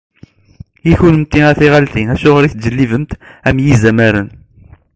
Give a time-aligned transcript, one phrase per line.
[0.91, 3.11] I kunemti, a tiɣaltin, acuɣer i tettjellibemt
[3.47, 4.29] am yizamaren?